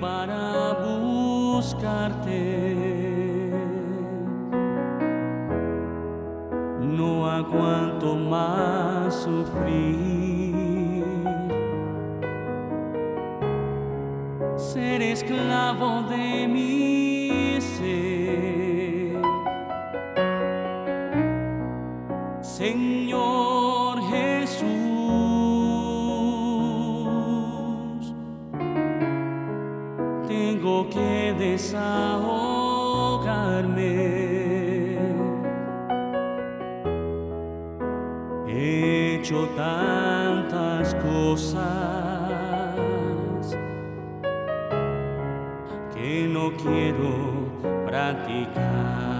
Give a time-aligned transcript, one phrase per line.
[0.00, 2.40] para buscarte.
[6.80, 10.94] No aguanto más sufrir,
[14.56, 19.22] ser esclavo de mi ser.
[22.40, 23.37] Señor
[30.28, 32.18] tengo que desahogarme.
[38.46, 41.64] He hecho tantas cosas
[45.94, 47.48] que no quiero
[47.86, 49.17] practicar.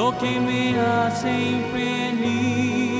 [0.00, 2.90] Lo que me hace infeliz.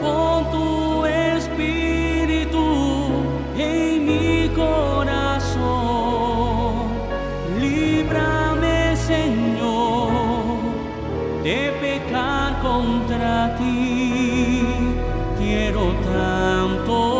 [0.00, 2.66] Pon tu espíritu
[3.56, 5.60] en mi corazón.
[7.58, 8.78] Líbrame,
[9.12, 10.58] Señor,
[11.46, 14.62] de pecar contra ti.
[15.38, 17.19] Quiero tanto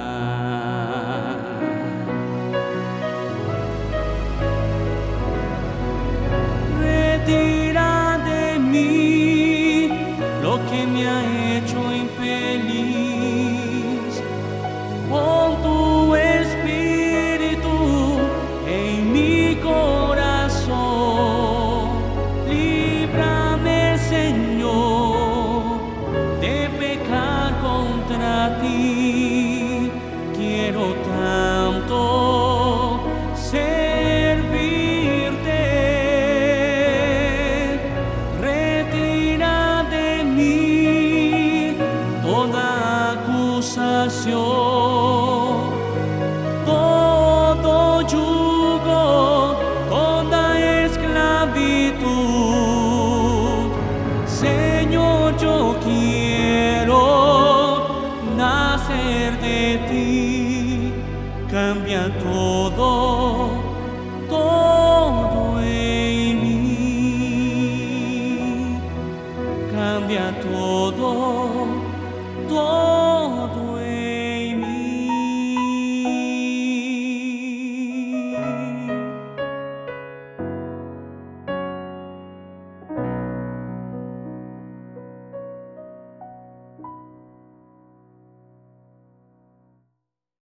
[61.57, 63.16] Cambia todo,